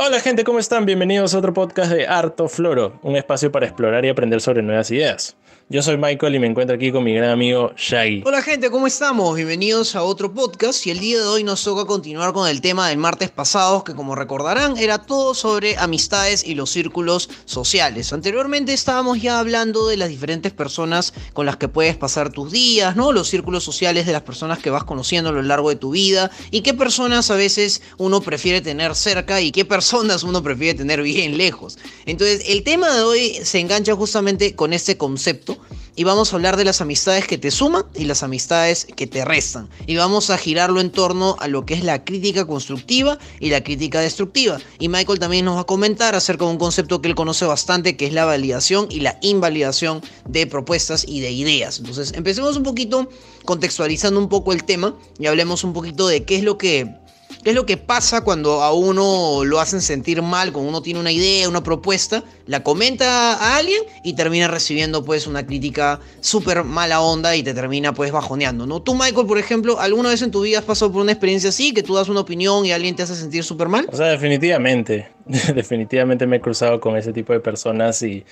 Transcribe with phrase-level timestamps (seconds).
[0.00, 0.86] Hola gente, ¿cómo están?
[0.86, 4.92] Bienvenidos a otro podcast de Harto Floro, un espacio para explorar y aprender sobre nuevas
[4.92, 5.36] ideas.
[5.70, 8.22] Yo soy Michael y me encuentro aquí con mi gran amigo Shaggy.
[8.24, 9.36] Hola gente, ¿cómo estamos?
[9.36, 12.88] Bienvenidos a otro podcast y el día de hoy nos toca continuar con el tema
[12.88, 18.14] del martes pasado que como recordarán era todo sobre amistades y los círculos sociales.
[18.14, 22.96] Anteriormente estábamos ya hablando de las diferentes personas con las que puedes pasar tus días,
[22.96, 23.12] ¿no?
[23.12, 26.30] Los círculos sociales de las personas que vas conociendo a lo largo de tu vida
[26.50, 31.02] y qué personas a veces uno prefiere tener cerca y qué personas uno prefiere tener
[31.02, 31.76] bien lejos.
[32.06, 35.57] Entonces el tema de hoy se engancha justamente con este concepto
[35.98, 39.24] y vamos a hablar de las amistades que te suman y las amistades que te
[39.24, 39.68] restan.
[39.84, 43.64] Y vamos a girarlo en torno a lo que es la crítica constructiva y la
[43.64, 44.60] crítica destructiva.
[44.78, 47.96] Y Michael también nos va a comentar acerca de un concepto que él conoce bastante,
[47.96, 51.80] que es la validación y la invalidación de propuestas y de ideas.
[51.80, 53.08] Entonces, empecemos un poquito
[53.44, 56.94] contextualizando un poco el tema y hablemos un poquito de qué es lo que
[57.42, 61.00] ¿Qué es lo que pasa cuando a uno lo hacen sentir mal, cuando uno tiene
[61.00, 66.64] una idea, una propuesta, la comenta a alguien y termina recibiendo pues una crítica súper
[66.64, 68.82] mala onda y te termina pues bajoneando, ¿no?
[68.82, 71.72] Tú, Michael, por ejemplo, ¿alguna vez en tu vida has pasado por una experiencia así,
[71.72, 73.86] que tú das una opinión y alguien te hace sentir súper mal?
[73.92, 75.08] O sea, definitivamente,
[75.54, 78.24] definitivamente me he cruzado con ese tipo de personas y,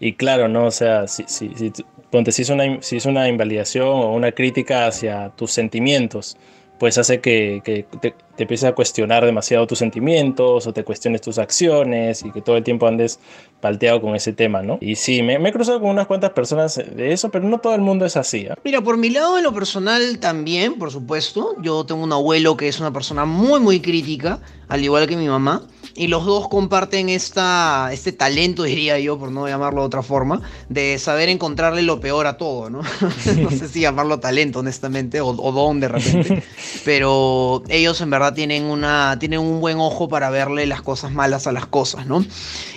[0.00, 0.66] y claro, ¿no?
[0.66, 1.72] O sea, si, si, si,
[2.10, 6.36] ponte, si es, una, si es una invalidación o una crítica hacia tus sentimientos,
[6.78, 12.24] pues hace que, te, empieces a cuestionar demasiado tus sentimientos o te cuestiones tus acciones
[12.24, 13.20] y que todo el tiempo andes
[13.60, 14.78] palteado con ese tema, ¿no?
[14.80, 17.74] Y sí, me, me he cruzado con unas cuantas personas de eso, pero no todo
[17.74, 18.40] el mundo es así.
[18.40, 18.54] ¿eh?
[18.64, 22.68] Mira, por mi lado, en lo personal también, por supuesto, yo tengo un abuelo que
[22.68, 25.62] es una persona muy, muy crítica, al igual que mi mamá
[25.96, 30.42] y los dos comparten esta, este talento, diría yo, por no llamarlo de otra forma,
[30.68, 32.82] de saber encontrarle lo peor a todo, ¿no?
[33.40, 36.42] no sé si llamarlo talento, honestamente, o, o, don de repente,
[36.84, 41.46] pero ellos en verdad tienen, una, tienen un buen ojo para verle las cosas malas
[41.46, 42.24] a las cosas, ¿no?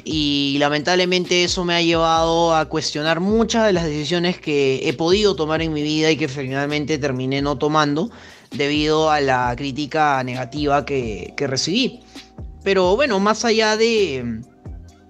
[0.03, 5.35] Y lamentablemente eso me ha llevado a cuestionar muchas de las decisiones que he podido
[5.35, 8.11] tomar en mi vida y que finalmente terminé no tomando
[8.51, 12.01] debido a la crítica negativa que, que recibí.
[12.63, 14.41] Pero bueno, más allá de,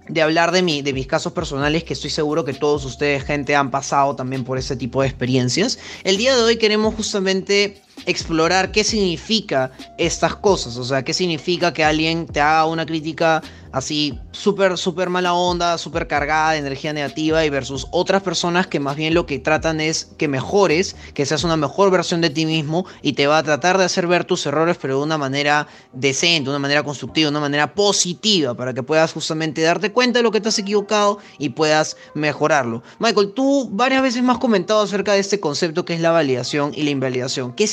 [0.08, 3.54] de hablar de, mi, de mis casos personales, que estoy seguro que todos ustedes, gente,
[3.54, 8.72] han pasado también por ese tipo de experiencias, el día de hoy queremos justamente explorar
[8.72, 13.42] qué significa estas cosas, o sea, qué significa que alguien te haga una crítica
[13.72, 18.80] así súper, súper mala onda, súper cargada de energía negativa y versus otras personas que
[18.80, 22.46] más bien lo que tratan es que mejores, que seas una mejor versión de ti
[22.46, 25.66] mismo y te va a tratar de hacer ver tus errores pero de una manera
[25.92, 30.18] decente, de una manera constructiva, de una manera positiva para que puedas justamente darte cuenta
[30.18, 32.82] de lo que te has equivocado y puedas mejorarlo.
[32.98, 36.72] Michael, tú varias veces me has comentado acerca de este concepto que es la validación
[36.74, 37.52] y la invalidación.
[37.52, 37.66] ¿Qué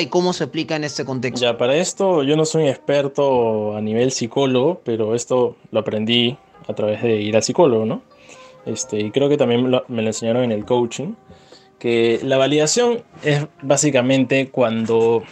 [0.00, 1.40] y cómo se aplica en este contexto?
[1.44, 6.36] Ya, para esto yo no soy experto a nivel psicólogo, pero esto lo aprendí
[6.68, 8.02] a través de ir al psicólogo, ¿no?
[8.66, 11.14] Este, y creo que también me lo enseñaron en el coaching,
[11.78, 15.22] que la validación es básicamente cuando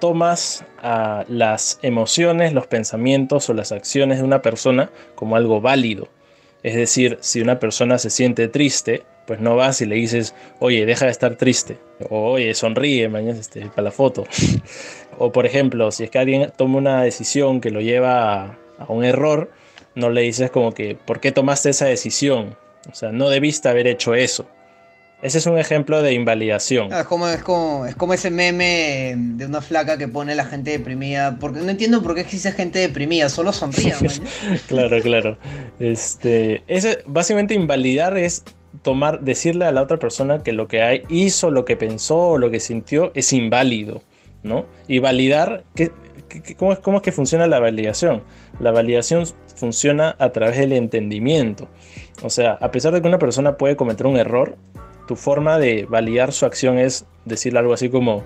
[0.00, 6.08] tomas uh, las emociones, los pensamientos o las acciones de una persona como algo válido.
[6.62, 10.86] Es decir, si una persona se siente triste, pues no vas y le dices, oye,
[10.86, 11.78] deja de estar triste,
[12.08, 14.24] o oye, sonríe, mañana este, para la foto.
[15.18, 18.86] o por ejemplo, si es que alguien toma una decisión que lo lleva a, a
[18.88, 19.50] un error,
[19.94, 22.56] no le dices como que, ¿por qué tomaste esa decisión?
[22.90, 24.46] O sea, no debiste haber hecho eso.
[25.22, 26.92] Ese es un ejemplo de invalidación.
[26.92, 30.72] Es, como, es, como, es como ese meme de una flaca que pone la gente
[30.72, 31.38] deprimida.
[31.38, 33.94] Porque no entiendo por qué existe gente deprimida, solo sonríe.
[34.66, 35.38] claro, claro.
[35.78, 38.42] Este, ese, básicamente invalidar es
[38.82, 42.50] tomar, decirle a la otra persona que lo que hizo, lo que pensó o lo
[42.50, 44.02] que sintió es inválido,
[44.42, 44.66] ¿no?
[44.88, 45.92] Y validar, que
[46.56, 48.24] ¿cómo, ¿cómo es que funciona la validación?
[48.58, 51.68] La validación funciona a través del entendimiento.
[52.24, 54.56] O sea, a pesar de que una persona puede cometer un error,
[55.12, 58.24] tu forma de validar su acción es decirle algo así como,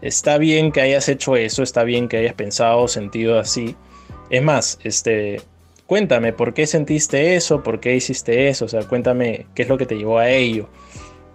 [0.00, 3.76] está bien que hayas hecho eso, está bien que hayas pensado sentido así.
[4.30, 5.42] Es más, este,
[5.86, 9.76] cuéntame por qué sentiste eso, por qué hiciste eso, o sea, cuéntame qué es lo
[9.76, 10.70] que te llevó a ello.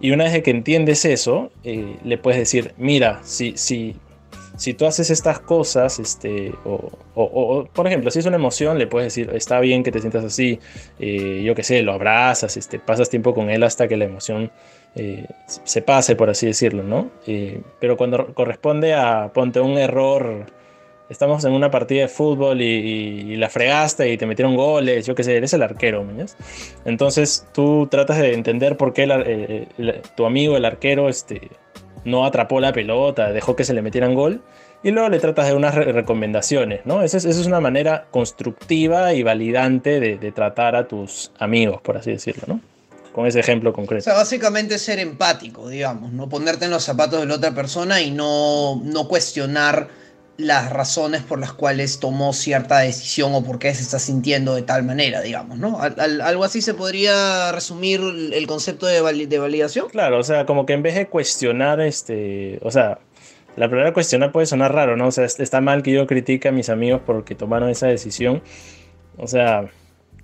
[0.00, 3.94] Y una vez que entiendes eso, eh, le puedes decir, mira, si, si
[4.58, 8.76] si tú haces estas cosas, este, o, o, o, por ejemplo, si es una emoción,
[8.76, 10.58] le puedes decir, está bien que te sientas así,
[10.98, 14.50] eh, yo qué sé, lo abrazas, este, pasas tiempo con él hasta que la emoción
[14.96, 17.08] eh, se pase, por así decirlo, ¿no?
[17.28, 20.46] Eh, pero cuando corresponde a, ponte un error,
[21.08, 25.22] estamos en una partida de fútbol y, la fregaste y te metieron goles, yo qué
[25.22, 26.04] sé, eres el arquero.
[26.84, 29.68] Entonces tú tratas de entender por qué
[30.16, 31.48] tu amigo, el arquero, este
[32.08, 34.42] no atrapó la pelota, dejó que se le metieran gol
[34.82, 37.02] y luego le tratas de unas recomendaciones, ¿no?
[37.02, 42.10] Esa es, una manera constructiva y validante de, de, tratar a tus amigos, por así
[42.10, 42.60] decirlo, ¿no?
[43.12, 44.02] Con ese ejemplo concreto.
[44.02, 46.28] O sea, básicamente ser empático, digamos, ¿no?
[46.28, 49.88] Ponerte en los zapatos de la otra persona y no, no cuestionar
[50.38, 54.62] las razones por las cuales tomó cierta decisión o por qué se está sintiendo de
[54.62, 55.80] tal manera, digamos, ¿no?
[55.80, 58.00] algo así se podría resumir
[58.32, 59.88] el concepto de, de, validación.
[59.88, 63.00] Claro, o sea, como que en vez de cuestionar, este, o sea,
[63.56, 65.08] la palabra cuestionar puede sonar raro, ¿no?
[65.08, 68.40] O sea, está mal que yo critique a mis amigos porque tomaron esa decisión.
[69.16, 69.68] O sea,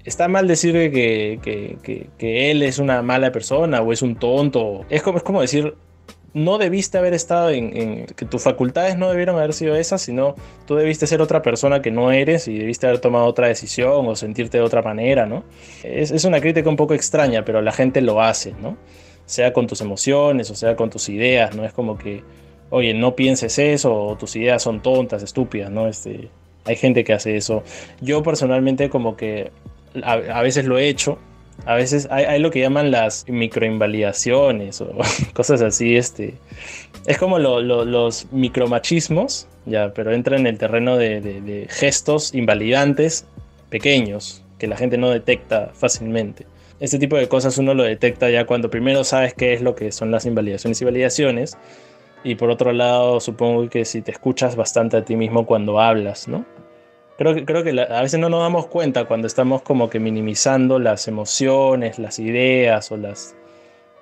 [0.05, 4.87] está mal decir que, que, que, él es una mala persona o es un tonto.
[4.89, 5.75] Es como, es como decir,
[6.35, 10.35] no debiste haber estado en, que tus facultades no debieron haber sido esas, sino
[10.67, 14.17] tú debiste ser otra persona que no eres y debiste haber tomado otra decisión o
[14.17, 15.45] sentirte de otra manera, ¿no?
[15.85, 18.77] Es, es una crítica un poco extraña, pero la gente lo hace, ¿no?
[19.27, 21.65] Sea con tus emociones o sea con tus ideas, ¿no?
[21.65, 22.25] Es como que,
[22.71, 25.87] oye, no pienses eso o tus ideas son tontas, estúpidas, ¿no?
[25.87, 26.31] Este,
[26.65, 27.63] hay gente que hace eso.
[28.01, 29.53] Yo personalmente como que
[30.03, 31.17] a, a veces lo he hecho,
[31.67, 34.93] a veces hay, lo que llaman las microinvalidaciones o
[35.33, 35.97] cosas así.
[35.97, 36.35] Este,
[37.07, 43.27] es como los micromachismos, ya, pero entra en el terreno de, gestos invalidantes
[43.71, 46.47] pequeños que la gente no detecta fácilmente.
[46.81, 49.91] Este tipo de cosas uno lo detecta ya cuando primero sabes qué es lo que
[49.93, 51.57] son las invalidaciones y validaciones.
[52.25, 56.27] Y por otro lado, supongo que si te escuchas bastante a ti mismo cuando hablas,
[56.27, 56.45] ¿no?
[57.17, 60.79] Creo que, creo que a veces no nos damos cuenta cuando estamos como que minimizando
[60.79, 63.37] las emociones, las ideas o las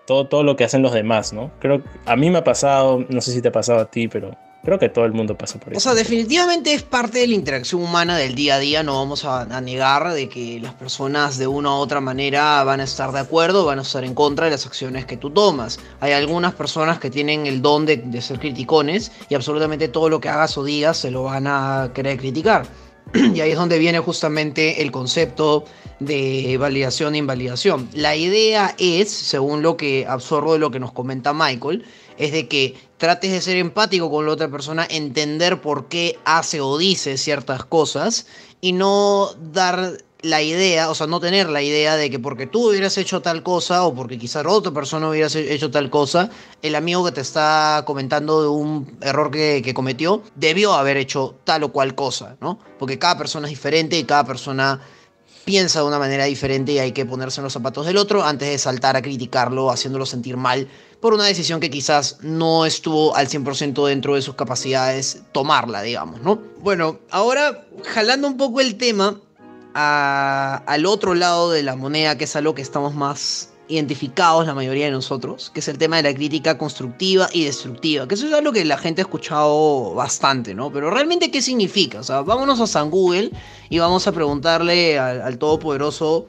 [0.07, 1.51] todo, todo lo que hacen los demás, ¿no?
[1.61, 4.09] Creo que a mí me ha pasado, no sé si te ha pasado a ti,
[4.09, 5.79] pero creo que todo el mundo pasa por eso.
[5.79, 9.25] O sea, definitivamente es parte de la interacción humana del día a día, no vamos
[9.25, 13.21] a, negar de que las personas de una u otra manera van a estar de
[13.21, 15.79] acuerdo, van a estar en contra de las acciones que tú tomas.
[16.01, 20.21] Hay algunas personas que tienen el don de, de ser criticones y absolutamente todo lo
[20.21, 22.67] que hagas o digas se lo van a querer criticar.
[23.35, 25.65] Y ahí es donde viene justamente el concepto
[26.01, 27.89] de validación e invalidación.
[27.93, 31.85] La idea es, según lo que absorbo de lo que nos comenta Michael,
[32.19, 36.61] es de que trates de ser empático con la otra persona, entender por qué hace
[36.61, 38.27] o dice ciertas cosas
[38.61, 42.69] y no dar la idea, o sea, no tener la idea de que porque tú
[42.69, 46.31] hubieras hecho tal cosa o porque quizás otra persona hubiera hecho tal cosa,
[46.63, 51.35] el amigo que te está comentando de un error que, que, cometió debió haber hecho
[51.45, 52.59] tal o cual cosa, ¿no?
[52.79, 54.81] Porque cada persona es diferente y cada persona
[55.45, 58.49] piensa de una manera diferente y hay que ponerse en los zapatos del otro antes
[58.49, 60.69] de saltar a criticarlo, haciéndolo sentir mal
[61.01, 66.21] por una decisión que quizás no estuvo al 100% dentro de sus capacidades tomarla, digamos,
[66.23, 66.41] ¿no?
[66.61, 69.21] Bueno, ahora jalando un poco el tema,
[69.75, 74.87] al otro lado de la moneda, que es algo que estamos más identificados la mayoría
[74.87, 78.33] de nosotros, que es el tema de la crítica constructiva y destructiva, que eso es
[78.33, 80.71] algo que la gente ha escuchado bastante, ¿no?
[80.71, 82.01] Pero realmente, ¿qué significa?
[82.01, 83.31] O sea, vámonos a San Google
[83.71, 86.27] y vamos a preguntarle al, al Todopoderoso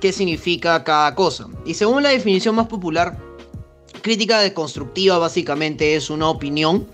[0.00, 1.48] qué significa cada cosa.
[1.64, 3.18] Y según la definición más popular,
[4.02, 6.86] crítica deconstructiva básicamente es una opinión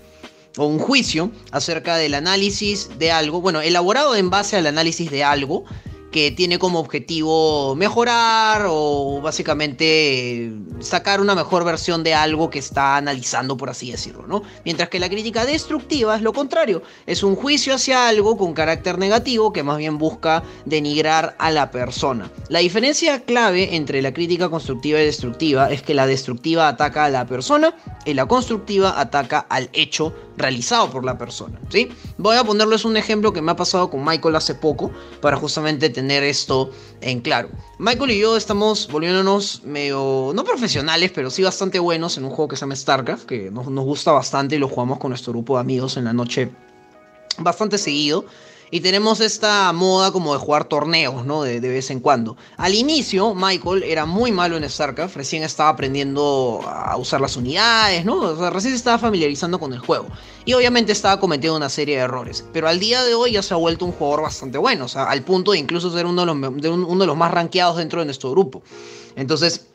[0.57, 5.23] o un juicio acerca del análisis de algo, bueno, elaborado en base al análisis de
[5.23, 5.65] algo
[6.11, 12.97] que tiene como objetivo mejorar o básicamente sacar una mejor versión de algo que está
[12.97, 14.43] analizando, por así decirlo, ¿no?
[14.65, 18.97] Mientras que la crítica destructiva es lo contrario, es un juicio hacia algo con carácter
[18.97, 22.29] negativo que más bien busca denigrar a la persona.
[22.49, 27.09] La diferencia clave entre la crítica constructiva y destructiva es que la destructiva ataca a
[27.09, 27.73] la persona
[28.05, 31.89] y la constructiva ataca al hecho realizado por la persona, ¿sí?
[32.17, 35.89] Voy a ponerles un ejemplo que me ha pasado con Michael hace poco para justamente
[35.89, 36.71] tener esto
[37.01, 37.49] en claro.
[37.79, 42.49] Michael y yo estamos volviéndonos medio, no profesionales, pero sí bastante buenos en un juego
[42.49, 45.55] que se llama StarCraft, que nos, nos gusta bastante y lo jugamos con nuestro grupo
[45.55, 46.51] de amigos en la noche
[47.37, 48.25] bastante seguido.
[48.73, 51.43] Y tenemos esta moda como de jugar torneos, ¿no?
[51.43, 52.37] De, vez en cuando.
[52.55, 58.05] Al inicio, Michael era muy malo en StarCraft, recién estaba aprendiendo a usar las unidades,
[58.05, 58.15] ¿no?
[58.15, 60.07] O sea, recién se estaba familiarizando con el juego.
[60.45, 62.45] Y obviamente estaba cometiendo una serie de errores.
[62.53, 65.03] Pero al día de hoy ya se ha vuelto un jugador bastante bueno, o sea,
[65.03, 67.99] al punto de incluso ser uno de los, de uno de los más rankeados dentro
[67.99, 68.63] de nuestro grupo.
[69.17, 69.67] Entonces,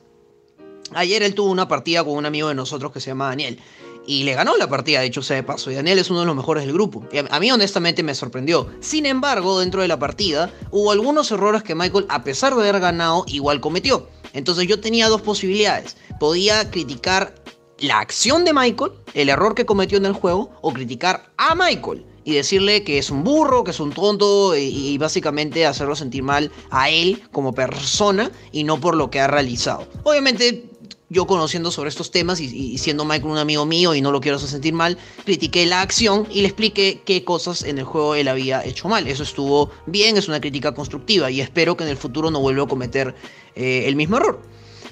[0.95, 3.61] ayer él tuvo una partida con un amigo de nosotros que se llama Daniel
[4.07, 5.71] y le ganó la partida, de hecho sea de paso.
[5.71, 7.05] Y Daniel es uno de los mejores del grupo.
[7.13, 8.69] Y a, mí honestamente me sorprendió.
[8.81, 12.81] Sin embargo, dentro de la partida hubo algunos errores que Michael, a pesar de haber
[12.81, 14.09] ganado, igual cometió.
[14.33, 15.97] Entonces yo tenía dos posibilidades.
[16.21, 17.35] Podía criticar
[17.79, 22.07] la acción de Michael, el error que cometió en el juego, o criticar a Michael
[22.27, 26.51] y decirle que es un burro, que es un tonto y, básicamente hacerlo sentir mal
[26.71, 29.87] a él como persona y no por lo que ha realizado.
[30.03, 30.69] Obviamente
[31.09, 34.37] yo conociendo sobre estos temas y, siendo Michael un amigo mío y no lo quiero
[34.37, 38.29] hacer sentir mal, critiqué la acción y le expliqué qué cosas en el juego él
[38.29, 39.07] había hecho mal.
[39.07, 42.65] Eso estuvo bien, es una crítica constructiva y espero que en el futuro no vuelva
[42.65, 43.15] a cometer
[43.55, 44.43] eh, el mismo error.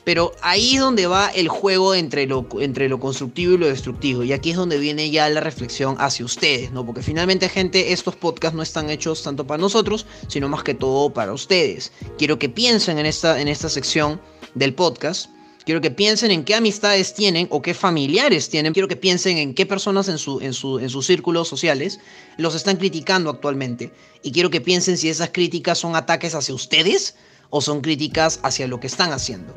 [0.04, 4.22] Pero ahí es donde va el juego entre lo, entre lo constructivo y lo destructivo.
[4.22, 6.84] Y aquí es donde viene ya la reflexión hacia ustedes, ¿no?
[6.84, 11.10] Porque finalmente, gente, estos podcasts no están hechos tanto para nosotros, sino más que todo
[11.10, 11.90] para ustedes.
[12.18, 14.20] Quiero que piensen en esta, en esta sección
[14.54, 15.30] del podcast
[15.64, 18.74] Quiero que piensen en qué amistades tienen o qué familiares tienen.
[18.74, 22.00] Quiero que piensen en qué personas en, su, en, su, en sus círculos sociales
[22.36, 23.90] los están criticando actualmente.
[24.22, 27.14] Y quiero que piensen si esas críticas son ataques hacia ustedes
[27.48, 29.54] o son críticas hacia lo que están haciendo.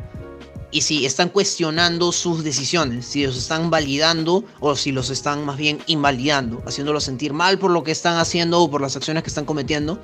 [0.72, 5.58] Y si están cuestionando sus decisiones, si los están validando o si los están más
[5.58, 9.30] bien invalidando, haciéndolos sentir mal por lo que están haciendo o por las acciones que
[9.30, 10.00] están cometiendo,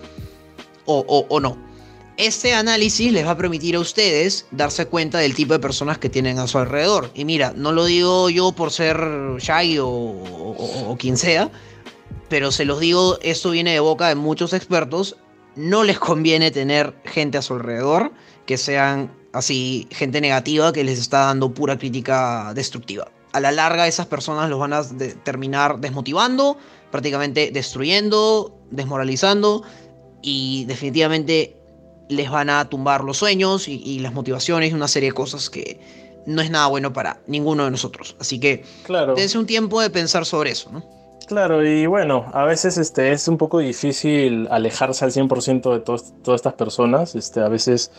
[0.85, 1.72] o, o, o no.
[2.17, 6.09] Este análisis les va a permitir a ustedes darse cuenta del tipo de personas que
[6.09, 7.09] tienen a su alrededor.
[7.15, 8.97] Y mira, no lo digo yo por ser
[9.39, 11.49] Shaggy o, quien sea,
[12.29, 15.17] pero se los digo, esto viene de boca de muchos expertos.
[15.55, 18.11] No les conviene tener gente a su alrededor
[18.45, 23.07] que sean así, gente negativa que les está dando pura crítica destructiva.
[23.31, 24.83] A la larga esas personas los van a
[25.23, 26.57] terminar desmotivando,
[26.91, 29.63] prácticamente destruyendo, desmoralizando
[30.21, 31.62] y definitivamente
[32.09, 35.79] les van a tumbar los sueños y, las motivaciones y una serie de cosas que
[36.25, 38.15] no es nada bueno para ninguno de nosotros.
[38.19, 39.15] Así que claro.
[39.15, 40.83] dense un tiempo de pensar sobre eso, ¿no?
[41.27, 46.13] Claro, y bueno, a veces este, es un poco difícil alejarse al 100% de todas
[46.35, 47.15] estas personas.
[47.15, 47.91] Este, a veces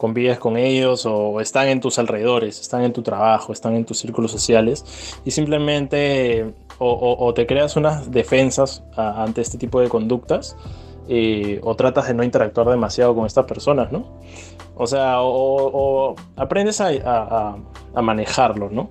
[0.00, 3.98] convives con ellos o están en tus alrededores, están en tu trabajo, están en tus
[3.98, 4.82] círculos sociales
[5.26, 10.56] y simplemente o, te creas unas defensas ante este tipo de conductas
[11.12, 14.06] eh, o tratas de no interactuar demasiado con estas personas, ¿no?
[14.76, 17.56] O sea, o, aprendes a,
[18.00, 18.90] manejarlo, ¿no?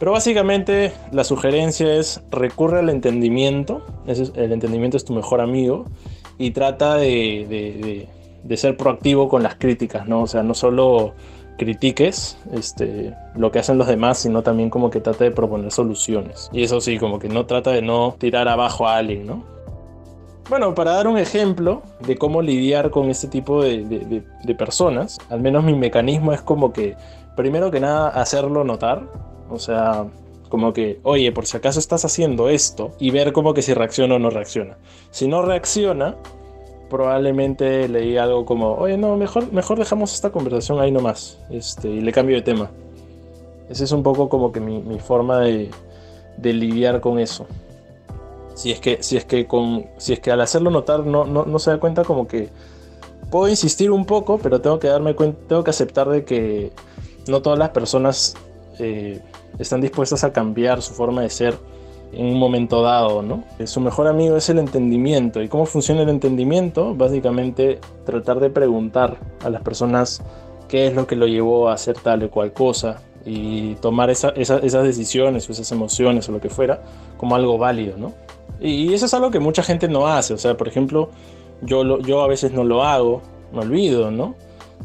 [0.00, 3.86] Pero básicamente la sugerencia es recurre al entendimiento,
[4.34, 5.84] el entendimiento es tu mejor amigo
[6.38, 8.08] y trata de,
[8.56, 10.22] ser proactivo con las críticas, ¿no?
[10.22, 11.14] O sea, no solo
[11.56, 16.50] critiques este, lo que hacen los demás, sino también como que trata de proponer soluciones.
[16.52, 19.59] Y eso sí, como que no trata de no tirar abajo a alguien, ¿no?
[20.50, 24.24] Bueno, para dar un ejemplo de cómo lidiar con este tipo de,
[24.58, 26.96] personas, al menos mi mecanismo es como que,
[27.36, 29.04] primero que nada, hacerlo notar.
[29.48, 30.06] O sea,
[30.48, 34.16] como que, oye, por si acaso estás haciendo esto y ver como que si reacciona
[34.16, 34.76] o no reacciona.
[35.12, 36.16] Si no reacciona,
[36.88, 42.00] probablemente le algo como, oye, no, mejor, mejor dejamos esta conversación ahí nomás este, y
[42.00, 42.72] le cambio de tema.
[43.68, 45.70] Esa es un poco como que mi, forma de
[46.42, 47.46] lidiar con eso
[48.60, 51.58] si es que, si es que, con, si es que al hacerlo notar no, no,
[51.58, 52.50] se da cuenta como que
[53.30, 56.70] puedo insistir un poco, pero tengo que darme cuenta, tengo que aceptar de que
[57.26, 58.36] no todas las personas
[58.78, 59.18] eh,
[59.58, 61.56] están dispuestas a cambiar su forma de ser
[62.12, 63.44] en un momento dado, ¿no?
[63.64, 65.40] Su mejor amigo es el entendimiento.
[65.40, 66.94] ¿Y cómo funciona el entendimiento?
[66.94, 70.20] Básicamente tratar de preguntar a las personas
[70.68, 74.34] qué es lo que lo llevó a hacer tal o cual cosa y tomar esas
[74.34, 76.82] decisiones o esas emociones o lo que fuera
[77.16, 78.14] como algo válido, ¿no?
[78.60, 80.34] Y eso es algo que mucha gente no hace.
[80.34, 81.10] O sea, por ejemplo,
[81.62, 83.22] yo, yo a veces no lo hago,
[83.52, 84.34] me olvido, ¿no?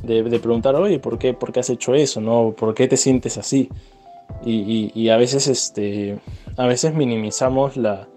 [0.04, 2.22] De, preguntar, oye, ¿por qué, ¿por qué has hecho eso?
[2.22, 2.54] ¿no?
[2.56, 3.70] ¿Por qué te sientes así?
[4.46, 6.20] Y, a veces, este,
[6.58, 8.08] a veces minimizamos la...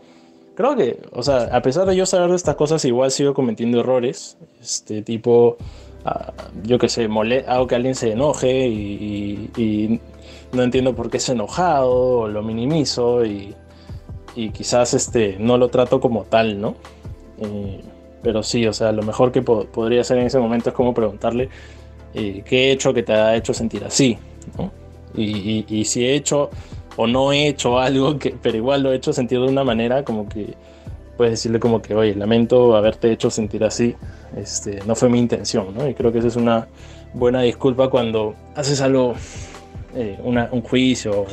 [0.55, 3.81] Creo que, o sea, a pesar de yo saber de estas cosas, igual sigo cometiendo
[3.81, 4.37] errores.
[4.61, 5.57] Este tipo,
[6.62, 7.09] yo qué sé,
[7.47, 10.00] hago que alguien se enoje y, y,
[10.53, 13.55] no entiendo por qué ha enojado, o lo minimizo y
[14.38, 16.77] y quizás este, no lo trato como tal, ¿no?
[17.38, 17.81] Eh,
[18.23, 21.49] pero sí, o sea, lo mejor que podría hacer en ese momento es como preguntarle
[22.15, 24.17] eh, qué he hecho que te ha hecho sentir así,
[24.57, 24.71] ¿no?
[25.17, 26.50] Y, si he hecho
[26.97, 30.05] o no he hecho algo, que, pero igual lo he hecho sentir de una manera
[30.05, 30.55] como que
[31.19, 33.95] puedes decirle como que, oye, lamento haberte hecho sentir así,
[34.35, 35.87] este, no fue mi intención, ¿no?
[35.87, 36.69] Y creo que esa es una
[37.13, 39.15] buena disculpa cuando haces algo,
[39.95, 41.27] eh, un juicio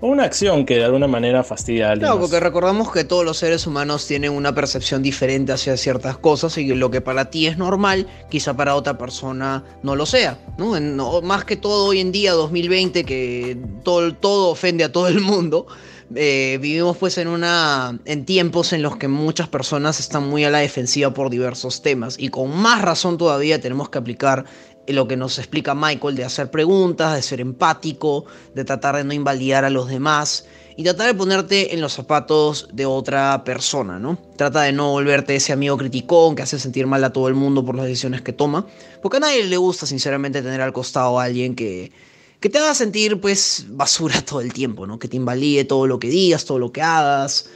[0.00, 2.06] una acción que de alguna manera fastidia a alguien.
[2.06, 6.56] Claro, porque recordamos que todos los seres humanos tienen una percepción diferente hacia ciertas cosas
[6.58, 10.38] y lo que para ti es normal, quizá para otra persona no lo sea.
[10.56, 11.20] ¿no?
[11.22, 15.66] más que todo hoy en día, 2020, que todo, todo ofende a todo el mundo.
[16.14, 20.50] Eh, vivimos pues en una en tiempos en los que muchas personas están muy a
[20.50, 24.46] la defensiva por diversos temas y con más razón todavía tenemos que aplicar
[24.86, 28.24] lo que nos explica Michael de hacer preguntas, de ser empático,
[28.54, 30.46] de tratar de no invalidar a los demás
[30.76, 34.16] y tratar de ponerte en los zapatos de otra persona, ¿no?
[34.36, 37.64] Trata de no volverte ese amigo criticón que hace sentir mal a todo el mundo
[37.64, 38.64] por las decisiones que toma,
[39.02, 41.92] porque a nadie le gusta sinceramente tener al costado a alguien que,
[42.40, 44.98] que te haga sentir pues basura todo el tiempo, ¿no?
[44.98, 47.50] Que te invalide todo lo que digas, todo lo que hagas.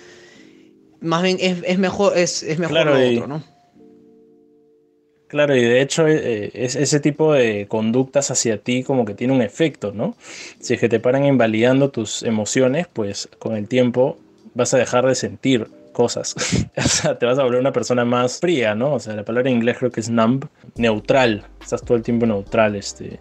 [1.01, 3.53] Más bien es, mejor, es, mejor lo otro, ¿no?
[5.33, 9.33] Claro, y de hecho eh, es, ese tipo de conductas hacia ti como que tiene
[9.33, 10.15] un efecto, ¿no?
[10.61, 14.19] Si es que te paran invalidando tus emociones, pues con el tiempo
[14.53, 16.37] vas a dejar de sentir cosas.
[16.77, 18.93] o sea, te vas a volver una persona más fría, ¿no?
[18.93, 20.45] O sea, la palabra en inglés creo que es numb,
[20.77, 21.47] neutral.
[21.63, 23.19] Estás todo el tiempo neutral, este.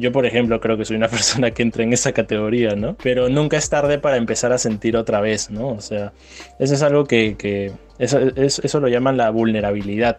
[0.00, 2.96] Yo, por ejemplo, creo que soy una persona que entra en esa categoría, ¿no?
[3.02, 5.68] Pero nunca es tarde para empezar a sentir otra vez, ¿no?
[5.68, 6.12] O sea,
[6.58, 10.18] eso es algo que, eso, lo llaman la vulnerabilidad.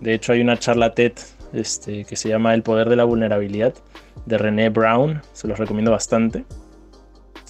[0.00, 1.12] De hecho, hay una charla TED
[1.52, 3.74] este, que se llama El poder de la vulnerabilidad
[4.26, 6.44] de René Brown, se los recomiendo bastante.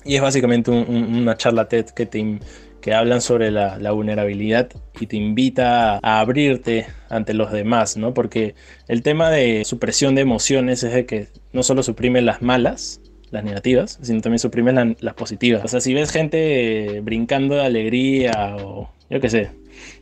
[0.05, 2.39] Y es básicamente una charla TED que te,
[2.85, 4.69] que hablan sobre la, vulnerabilidad
[5.01, 8.13] y te invita a abrirte ante los demás, ¿no?
[8.13, 8.57] Porque
[8.89, 13.01] el tema de supresión de emociones es de que no solo suprime las malas,
[13.31, 15.65] las negativas, sino también suprime las positivas.
[15.65, 19.51] O sea, si ves gente brincando de alegría o yo qué sé,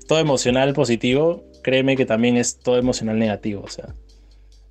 [0.08, 3.94] todo emocional positivo, créeme que también es todo emocional negativo, o sea,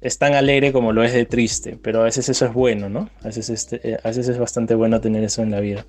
[0.01, 3.09] es tan alegre como lo es de triste, pero a veces eso es bueno, ¿no?
[3.21, 5.85] A veces, este, eh, es bastante bueno tener eso en la vida.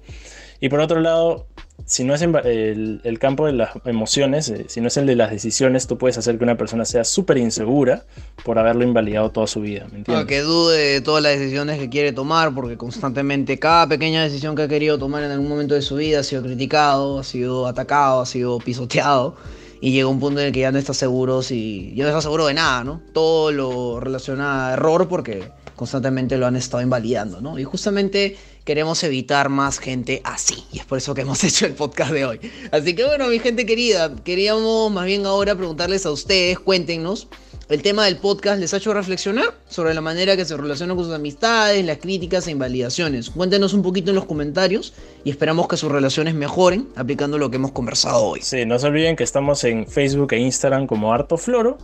[0.60, 1.48] Y por otro lado,
[1.86, 5.30] si no es el, campo de las emociones, eh, si no es el de las
[5.30, 8.04] decisiones, tú puedes hacer que una persona sea súper insegura
[8.44, 9.86] por haberlo invalidado toda su vida.
[9.92, 14.56] ¿me que dude de todas las decisiones que quiere tomar, porque constantemente cada pequeña decisión
[14.56, 17.66] que ha querido tomar en algún momento de su vida ha sido criticado, ha sido
[17.66, 19.36] atacado, ha sido pisoteado.
[19.80, 21.92] Y llega un punto en el que ya no está seguro si.
[21.96, 23.02] Ya no está seguro de nada, ¿no?
[23.12, 27.58] Todo lo relaciona a error porque constantemente lo han estado invalidando, ¿no?
[27.58, 30.64] Y justamente queremos evitar más gente así.
[30.72, 32.40] Y es por eso que hemos hecho el podcast de hoy.
[32.70, 37.28] Así que bueno, mi gente querida, queríamos más bien ahora preguntarles a ustedes, cuéntenos.
[37.68, 41.06] El tema del podcast les ha hecho reflexionar sobre la manera que se relacionan con
[41.06, 43.30] sus amistades, las críticas e invalidaciones.
[43.30, 44.92] Cuéntenos un poquito en los comentarios
[45.24, 48.40] y esperamos que sus relaciones mejoren aplicando lo que hemos conversado hoy.
[48.42, 51.78] Sí, no se olviden que estamos en Facebook e Instagram como Harto Floro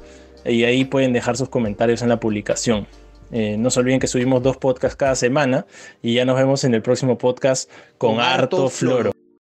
[0.44, 2.87] y ahí pueden dejar sus comentarios en la publicación.
[3.30, 5.67] Eh, no se olviden que subimos dos podcasts cada semana
[6.02, 9.12] y ya nos vemos en el próximo podcast con, harto, Floro.